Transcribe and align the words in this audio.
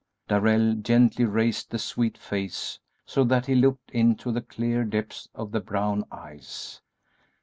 Darrell 0.27 0.73
gently 0.73 1.25
raised 1.25 1.69
the 1.69 1.77
sweet 1.77 2.17
face 2.17 2.79
so 3.05 3.23
that 3.23 3.45
he 3.45 3.53
looked 3.53 3.91
into 3.91 4.31
the 4.31 4.41
clear 4.41 4.83
depths 4.83 5.29
of 5.35 5.51
the 5.51 5.59
brown 5.61 6.03
eyes. 6.11 6.81